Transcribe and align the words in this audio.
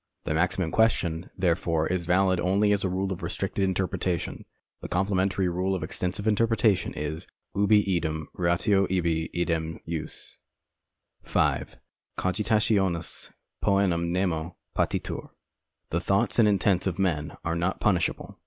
The 0.23 0.33
maxim 0.33 0.63
in 0.63 0.71
question, 0.71 1.29
therefore, 1.37 1.85
is 1.85 2.05
valid 2.05 2.39
only 2.39 2.71
as 2.71 2.83
a 2.83 2.89
rule 2.89 3.13
of 3.13 3.21
restrictive 3.21 3.63
interpretation. 3.63 4.45
The 4.81 4.87
complementary 4.87 5.47
rule 5.47 5.75
of 5.75 5.83
extensive 5.83 6.25
interpretation 6.27 6.91
is, 6.95 7.27
Ubi 7.55 7.83
eadem 7.85 8.25
ratio 8.33 8.87
ibi 8.89 9.29
idem 9.39 9.77
jus. 9.87 10.39
See 11.23 11.29
Vangerow, 11.29 11.37
I. 11.37 11.59
sect. 11.59 11.81
25. 12.17 12.17
5. 12.17 12.17
COGITATIONIS 12.17 13.33
POENAM 13.63 14.11
NEMO 14.11 14.55
PATITUR. 14.73 15.21
D. 15.21 15.21
48. 15.21 15.21
19. 15.21 15.21
18. 15.21 15.31
The 15.91 16.01
thoughts 16.01 16.39
and 16.39 16.47
intents 16.47 16.87
of 16.87 16.97
men 16.97 17.37
are 17.45 17.55
not 17.55 17.79
jjunishable. 17.79 18.37